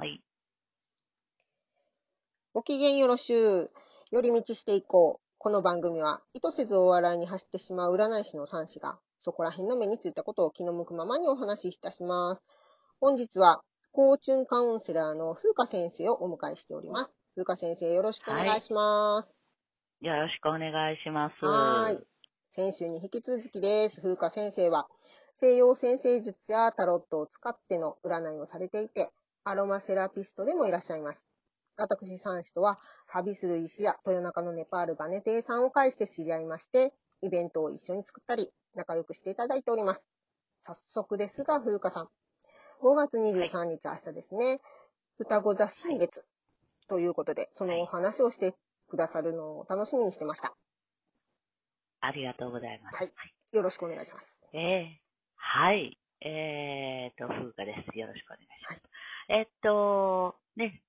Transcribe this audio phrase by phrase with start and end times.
[0.00, 0.18] はい。
[2.54, 3.70] ご機嫌よろしゅう。
[4.10, 5.24] 寄り道していこう。
[5.36, 12.42] この番組は、意図せずお笑いに走ってしまう占い師の三子が、そこら辺の目についたことを気の向くままにお話しいたします。
[12.98, 13.60] 本日は、
[13.92, 17.14] コーチュンカウンセラーの風花先生をお迎えしております。
[17.34, 19.30] 風花先生、よろしくお願いします。
[20.00, 21.44] よろしくお願いします。
[21.44, 22.06] はーい。
[22.52, 24.00] 先週に引き続きです。
[24.00, 24.88] 風花先生は、
[25.34, 29.10] 西洋先生術やタロットを使っての占いをされていて、
[29.44, 31.26] アロマセラピストでもいらっしゃいます。
[31.76, 40.08] 私、三子とは、旅する石や豊中のネパールバネ亭さんを介して知り合いまして、イベントを一緒に作ったり、仲良くしていただいております。
[40.62, 42.08] 早速ですが、風花さん。
[42.82, 44.60] 5月23日、明日ですね。
[45.18, 46.24] 双子座新月
[46.88, 48.54] ということで、そのお話をして
[48.88, 50.54] くださるのを楽しみにしてました。
[52.00, 52.96] ありがとうございます。
[52.96, 53.12] はい
[53.52, 54.40] よろしくお願いします。
[54.52, 55.00] ええ
[55.34, 55.98] はい。
[56.20, 57.98] えーと、風花です。
[57.98, 58.89] よろしくお願いします。
[59.30, 60.82] えっと、ね。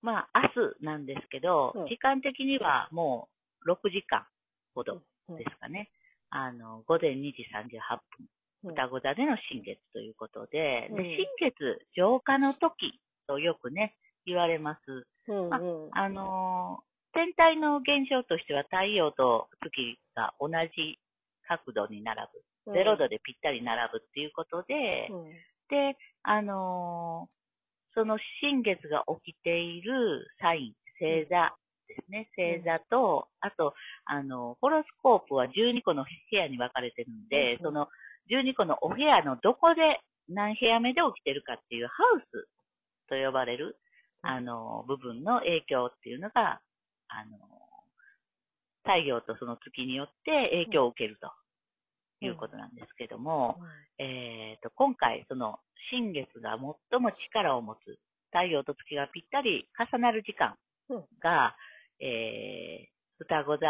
[0.00, 3.28] まあ、明日なんですけど、うん時間的にはも
[3.64, 4.26] う6時間
[4.74, 5.90] ほどうんですかね。
[6.30, 8.00] あの、午前2時38分。
[8.20, 8.28] うん
[8.66, 15.06] 双子座での新月ということで、うんで、新月浄化の時とよくね、言われます。
[15.28, 20.98] まうんうんあのー天体の現象としては太陽と月が同じ
[21.46, 22.20] 角度に並
[22.66, 22.72] ぶ。
[22.72, 25.32] 0度でぴったり並ぶっていうことで、うん
[25.68, 27.34] で、あのー
[27.94, 31.54] その新月が起きているサイン、星座
[31.86, 32.28] ですね。
[32.36, 33.72] 星座と、あと、
[34.04, 37.88] あの、ホロスコープは12個の部屋に分かれてるんで、うんその
[38.30, 42.48] 12個のお部屋のどこで何部屋目で起きてるかっていうハウス
[43.08, 43.78] と呼ばれる、
[44.24, 44.30] うん。
[44.30, 46.60] あの、部分の影響っていうのが、
[47.08, 47.38] あの、
[48.82, 51.30] 太陽とその月によって影響を受けると
[52.20, 53.58] いうことなんですけども、
[53.98, 55.58] えー、と今回、その
[55.90, 56.58] 新月が
[56.90, 57.98] 最も力を持つ
[58.32, 60.56] 太陽と月がぴったり重なる時間
[61.20, 61.56] が、
[62.00, 63.66] えー双子座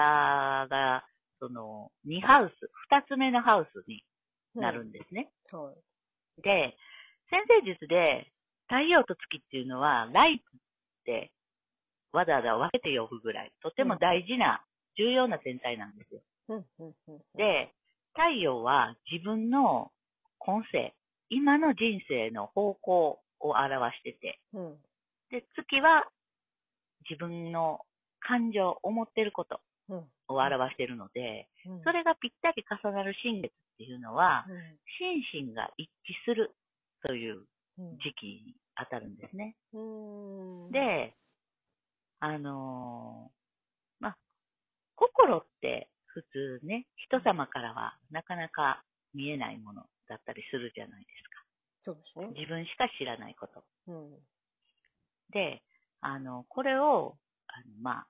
[0.68, 1.04] が
[1.38, 4.02] その2ハウス、2つ目のハウスに
[4.54, 5.30] なるんですね。
[6.42, 6.74] で、
[7.30, 8.32] 先生術で
[8.68, 10.60] 太陽と月っていうのはライツっ
[11.04, 11.30] て
[12.12, 14.64] わざわざ分けて呼ぶぐらい、とても大事な、
[14.96, 16.20] 重要な天体なんですよ。
[16.48, 17.18] うんうんうん。
[17.36, 17.74] で、
[18.14, 19.90] 太陽は自分の
[20.38, 20.94] 今世、
[21.30, 24.76] 今の人生の方向を表してて、うん。
[25.30, 26.04] で、月は
[27.08, 27.80] 自分の
[28.20, 29.98] 感情、思ってることうん。
[30.28, 31.82] を表しているので、うん。
[31.82, 34.56] それがぴったり重なる新月っていうのは、うん
[35.32, 36.54] 心身が一致する
[37.06, 37.46] という
[37.78, 37.98] うん。
[37.98, 39.56] 時期に当たるんですね。
[39.72, 40.70] うん。
[40.70, 41.14] で、
[42.20, 44.16] あのーまあ、
[44.94, 51.44] 心って普通ね、人様からはなかなか見えないものだったりするじゃないですか。
[51.82, 52.40] そうですね。
[52.40, 53.64] 自分しか知らないこと。
[53.88, 54.18] うん
[55.30, 55.62] で、
[56.00, 57.16] あの、これを、
[57.48, 58.06] あのまあ、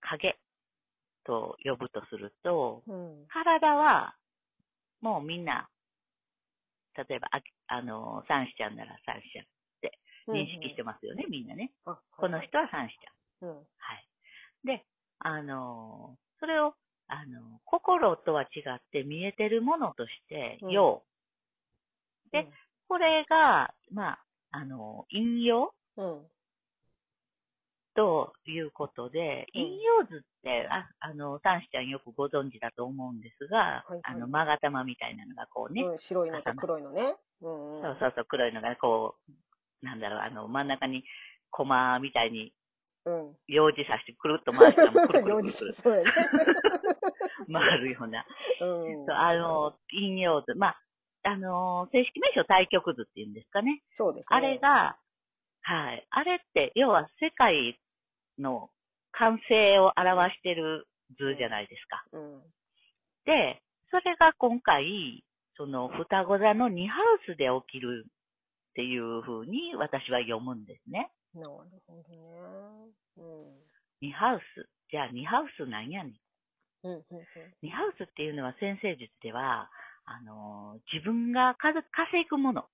[0.00, 0.36] 影
[1.24, 4.14] と呼ぶとすると、うん体は、
[5.00, 5.68] もうみんな、
[6.96, 9.48] 例えば、ああの、三子ちゃんなら三子ちゃんっ
[9.80, 11.72] て認識してますよね、みんなね。
[11.86, 13.48] あこの人は三子ちゃん。
[13.48, 13.62] うんは
[13.94, 14.08] い。
[14.64, 14.84] で、
[15.20, 16.07] あの、そ
[16.48, 16.74] れを、
[17.06, 20.70] あの、心とは違って見えてるものとして、うん。
[20.70, 21.02] 陽。
[22.32, 22.52] でうん。
[22.88, 24.18] これが、まあ、
[24.50, 26.26] あの、陰陽うん。
[27.94, 29.62] ということで、うん。
[29.62, 34.00] 陰陽図って、ああの、三子ちゃんよくご存知だと思うんですが、はいはい。
[34.04, 37.16] あの、勾玉みたいなのがこうね、うん白いのと黒いのね。
[37.40, 37.82] うんうん。
[37.82, 41.04] そうそうそう、黒いのがこう、なんだろう、あの、真ん中に、
[41.50, 42.52] コマみたいに、
[43.08, 43.36] うん。
[43.46, 46.12] 用事さしてくるっと回したらもうくるくる用くるね。
[47.52, 48.24] 回るような。
[48.60, 50.54] うんあの、陰陽図。
[50.54, 50.80] まあ、
[51.22, 53.82] あの、正式名称対極図っていうんですかね。
[53.94, 54.36] そうですね。
[54.36, 54.98] あれが、
[55.62, 56.06] はい。
[56.10, 57.78] あれって、要は世界
[58.38, 58.70] の
[59.12, 60.86] 完成を表してる
[61.18, 62.04] 図じゃないですか。
[62.12, 62.42] うん。
[63.24, 65.24] で、それが今回、
[65.56, 68.12] その双子座の2ハウスで起きるっ
[68.74, 71.10] ていう風に私は読むんですね。
[71.34, 72.92] なるほどね。
[73.16, 74.08] うん。
[74.08, 74.68] 2ハウス？
[74.90, 76.14] じゃあ2ハウスなんやねん。
[76.84, 77.02] うんうん
[77.62, 79.68] 2ハウスっていうのは先生術では、
[80.04, 82.64] あの、自分が稼稼ぐもの。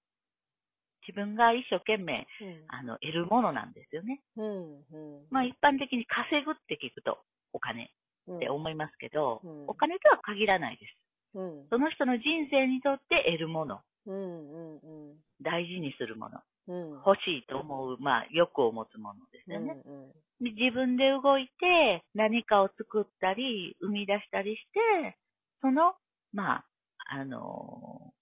[1.06, 2.27] 自分が一生懸命、
[2.69, 4.21] あの、得るものなんですよね。
[4.37, 4.45] うん。
[4.45, 5.17] うん。
[5.19, 5.27] うん。
[5.31, 7.19] まあ一般的に稼ぐって聞くと
[7.53, 7.91] お金
[8.27, 10.97] うんって思いますけど、うんお金とは限らないです。
[11.35, 11.67] うん。
[11.69, 15.17] その人の人生にとって得るもの、うんうんうん。
[15.43, 16.91] 大事にするもの、うん。
[17.06, 19.81] 欲しいと思う、まあ欲を持つものですよね。
[19.85, 25.17] うんうん自分で動いて何かを作ったり、生み出したりして、
[25.62, 25.95] その、
[26.33, 26.65] まあ、
[27.06, 28.12] あの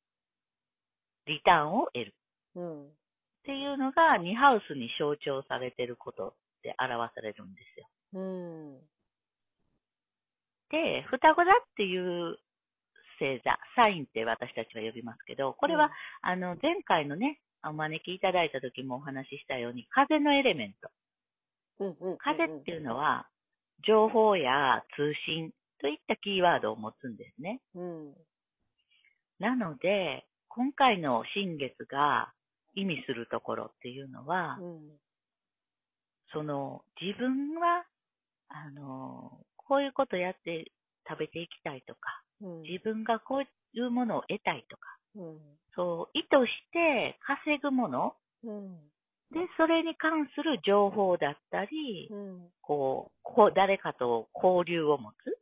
[1.26, 2.14] リターンを得る。
[2.56, 2.87] うん。
[2.87, 2.90] っ
[3.44, 7.88] ていうのが2ハウスに象徴されてることで表されるんですよ。
[8.14, 8.79] うん。
[10.70, 12.38] で、双子だっていう
[13.19, 15.91] 星座、サインって私たちは呼びますけど、これは、
[16.23, 20.91] あの、前回のね、お招きいただいた時もお話ししたように、風のエレメント。
[22.19, 23.29] 風っていうのは、
[23.87, 27.61] 情報や通信といったキーワードを持つんですね。
[27.75, 28.14] うん。
[29.38, 32.32] なので、今回の新月が
[32.75, 34.81] 意味するところっていうのは、うん。
[36.32, 37.85] その自分は、
[38.49, 40.70] あの、こういうことやって
[41.08, 42.31] 食べていきたいとか、うん。
[42.69, 44.83] 自分がこういうものを得たいとか、
[45.17, 45.39] うん。
[45.75, 48.77] そう、意図して稼ぐものうん。
[49.31, 52.50] で、それに関する情報だったり、うん。
[52.61, 55.39] こう、こう誰かと交流を持つ、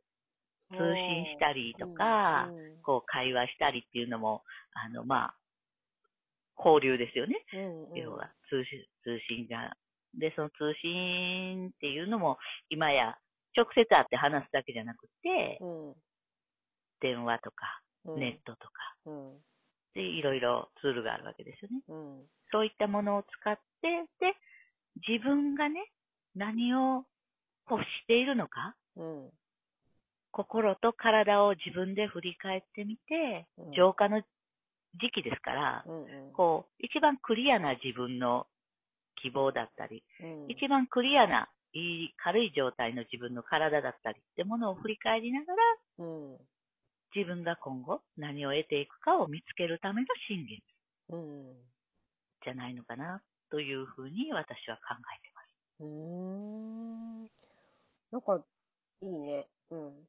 [0.71, 4.41] 通信したりとか、うんこう会話したりっていうのも、
[4.73, 5.35] あの、まあ、
[6.57, 7.35] 交流ですよね。
[7.95, 9.77] 要は通信、通信が。
[10.17, 12.39] で、その通信っていうのも、
[12.69, 13.17] 今や
[13.55, 15.95] 直接会って話すだけじゃなくて、うん
[17.01, 18.19] 電話とか、うん。
[18.19, 18.71] ネットとか、
[19.05, 19.37] うん。
[19.93, 21.81] で、いろいろツールがあるわけですよね。
[21.89, 22.25] うん。
[22.51, 24.33] そういったものを使って、で、
[25.07, 25.91] 自分がね、
[26.35, 27.05] 何を
[27.69, 29.29] 欲しているのか、うん。
[30.31, 34.21] 心と体を自分で振り返ってみてうん、浄化の
[34.95, 36.33] 時期ですから、うんうん。
[36.33, 38.47] こう、一番クリアな自分の
[39.21, 40.51] 希望だったり、うん。
[40.51, 45.59] 一番クリアな、いい、軽い状態の自分の体だったりってものを振り返りながら、
[45.99, 46.37] うん
[47.15, 50.61] 自分が今後何を得ていくかを見つけるための新月
[51.09, 51.55] うん
[52.43, 55.47] じゃないのかな、というふうに私は考えてます。
[55.81, 57.23] うーん
[58.11, 58.45] なんか、
[59.01, 59.49] いいね。
[59.71, 60.07] うん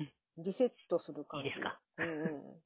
[0.00, 0.12] うん。
[0.38, 1.48] リセットする感じ。
[1.48, 1.80] いいですか？
[1.98, 2.62] うんうん。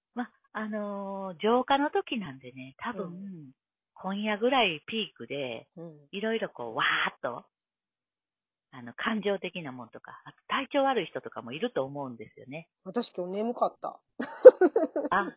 [0.14, 3.54] ま、あのー浄化の時なんでね、多分、う
[3.94, 6.08] 今夜ぐらいピークで、うん。
[6.12, 7.46] いろいろこう、わーっと、
[8.72, 12.68] あの、感情的なもんとか、あと体調悪い人とかもいると思うんですよね。
[12.84, 14.00] 私今日眠かった。
[15.10, 15.36] あ、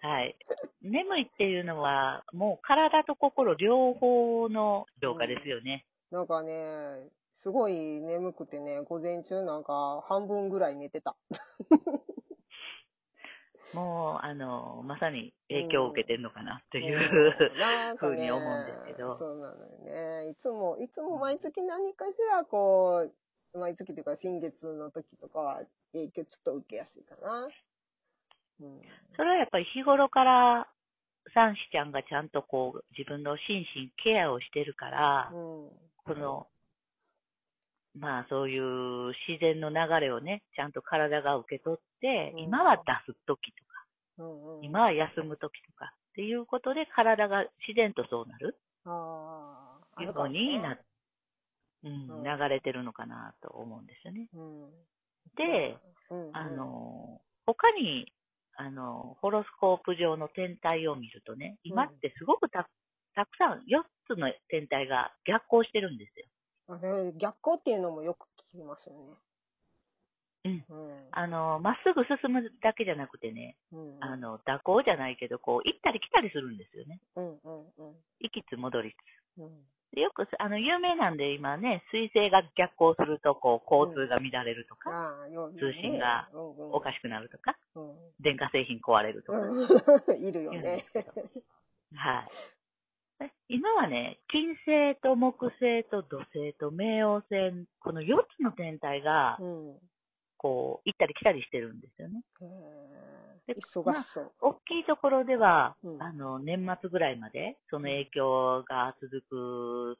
[0.00, 0.36] はい。
[0.82, 5.84] 眠いっていうのは、もう体と心両方の浄化ですよね。
[6.12, 11.16] なんかね、すごい眠くてね、午前中なんか半分ぐらい寝てた。
[13.72, 19.78] もう、あの、まさに影響を受けてるのかなっていう、うん ふうに思うんですけどそうなのよ
[20.24, 20.30] ね。
[20.30, 23.10] いつも、いつも毎月何かしらこ
[23.54, 25.62] う、毎月というか新月の時とかは
[25.92, 27.48] 影響ちょっと受けやすいかな。
[28.60, 28.82] うん。
[29.16, 30.68] それはやっぱり日頃から、
[31.32, 35.70] 三子ちゃんがちゃんとこう、自分の心身ケアをしてるから、うん。
[36.04, 36.46] この、
[37.98, 42.82] まあそういう自然の流れをね、ちゃんと体が受け取って、うん今は出
[43.12, 43.84] す時とか、
[44.18, 44.64] うんうん。
[44.64, 50.80] 今は休む時とかっていうことで体が自然とそうなるああ、あいうふうにな、ね。
[51.84, 54.28] うんうん流れてるのかなと思うんですよね。
[54.32, 54.70] うん。
[55.36, 55.76] で、
[56.10, 58.10] うんうん、あの、他に、
[58.56, 62.68] あの、ホロスコープ上の天体を見るとね、今ってすごくた
[63.14, 66.26] たくさん、4つの天体が逆行してるんですよ。
[66.68, 69.00] あね、逆光っていうのもよく聞きますよね。
[70.44, 70.64] うん。
[70.68, 71.08] うん。
[71.10, 77.00] あの、まっすぐ進むだけじゃなくてね、うん、あの、蛇行じゃないけど、こう、行ったり来たりするんですよね。
[77.16, 78.94] うんうんうん行きつ戻り
[79.36, 79.40] つ。
[79.40, 79.50] うん。
[79.92, 90.84] でよく、あの、有名なんで今ね、水星が逆行すると、こう、交通が乱れるとか、ああ、よ通信がうんうん、おかしくなるとか、うん電化製品壊れるとか、うん、 いるよね。
[91.94, 92.53] はい。
[93.54, 98.06] で今はね、金星と木星と土星と冥王星、この4
[98.36, 99.78] つの天体がう、ん。
[100.36, 102.22] こう、行ったり来たりしてるんですよね。
[102.40, 102.44] へ
[103.46, 104.32] でえ忙しそう。
[104.40, 109.98] 大きいところでは、うんあの、年末ぐらいまで、その影響が続く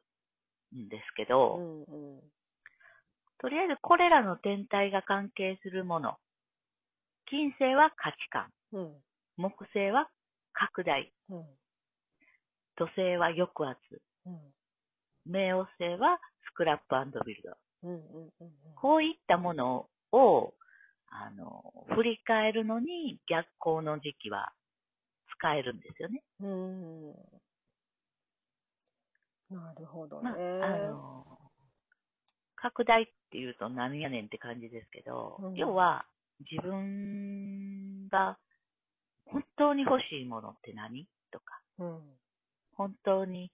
[0.77, 2.21] んですけど、うんうん。
[3.39, 6.17] とりあえずこれらの天体が関係するもの。
[7.27, 8.51] 金星は価値観。
[8.73, 8.95] うん。
[9.37, 10.09] 木星は
[10.53, 11.13] 拡大。
[12.81, 12.87] うん。
[12.87, 13.79] 土星は抑圧。
[14.27, 14.55] うん。
[15.31, 17.89] 冥王星はスクラップビルド。
[17.89, 20.55] うんうんうんこういったものを、
[21.09, 24.53] あの、振り返るのに逆行の時期は
[25.39, 26.23] 使えるんですよね。
[26.41, 27.09] うん。
[27.11, 27.15] うん。
[29.51, 30.61] なるほどまあ、ね。
[30.63, 31.25] あの、
[32.57, 36.07] 拡大っていうと何やねんって感じですけど、うん要は
[36.51, 38.39] 自分が
[39.27, 41.07] 本当に欲しいものって何？
[41.31, 42.14] とか、うん。
[42.77, 43.51] 本当に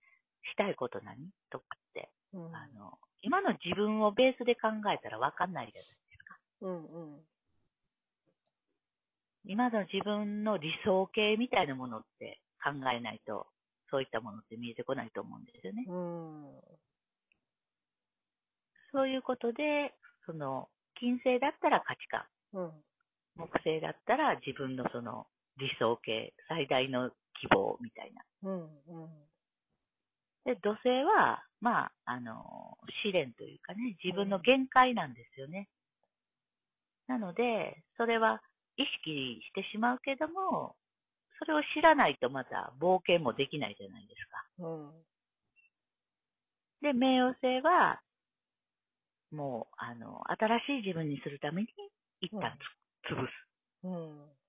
[0.53, 1.17] したいこと何？
[1.51, 2.55] とかって、うん。
[2.55, 6.39] あの、今の自分をベースで考えたらわかんないじゃないですか。
[6.63, 6.85] うん
[7.15, 7.21] うん。
[9.45, 13.47] 今の自分の理想形みたいなものって考えないと、
[13.91, 15.85] そういったものって見えてこないと思うんですよね。
[15.89, 16.61] うん。
[18.93, 19.95] そういうことで、
[20.27, 22.85] その、金星だったら価値観、うん。
[23.37, 28.23] 木星だったら自分のその理想形、最大の希望みたいな。
[28.43, 28.63] うん。
[28.63, 29.31] うん。
[30.45, 35.69] で、土星は、まあ、あの、試練というかね、自分の限界なんですよね。
[37.07, 38.41] なので、それは
[38.77, 40.77] 意識してしまうけども、
[41.39, 44.47] それを知らないとまた冒険もできないじゃないですか。
[44.59, 44.93] うん。
[46.83, 48.01] で、冥王星は、
[49.33, 51.69] もう、あの、新しい自分にするために、
[52.21, 52.57] 一旦
[53.05, 53.31] つ、潰す。
[53.85, 54.40] うん。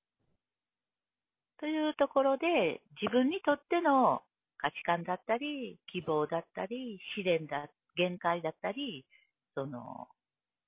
[1.62, 4.24] というところで、自分にとっての
[4.58, 9.06] 価値観だったり、希望だったり、試練だ、限界だったり、
[9.54, 10.08] その、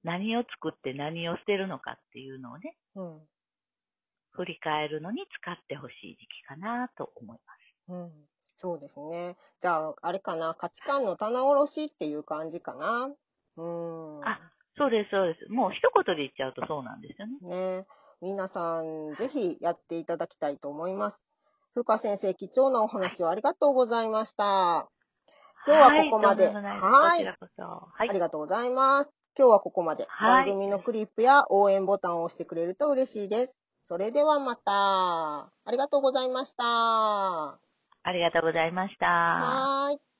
[0.04, 3.22] 何を作って何を捨てるのかっていうのをね、うん。
[4.34, 7.92] 振り返るのに使ってほしい時期かなと思います。
[7.92, 8.12] うん。
[8.58, 9.36] そうですね。
[9.62, 13.10] じゃあ、あれかな、価値観の棚卸しっていう感じかな。
[13.58, 14.24] うん。
[14.26, 14.40] あ、
[14.78, 15.52] そうです、そうです。
[15.52, 17.38] もう一言で言っちゃうとそうなんですよね。
[17.42, 17.88] ね。
[18.24, 21.22] 皆さん、ぜひやっていただきたいと思います。
[21.74, 24.88] ふか先生、貴重なお話をありがとうございました。
[25.68, 28.20] 今日はここまではい、はいあり。
[28.20, 29.12] がとうございます。
[29.38, 30.06] 今日はここまで。
[30.08, 33.60] はい番組のクリップや応援ボタンを押してくれると嬉しいです。
[33.84, 34.72] それではまた。
[34.72, 36.64] ありがとうございました。
[36.64, 37.60] は
[38.04, 39.06] ありがとうございました。
[39.92, 40.13] ーい。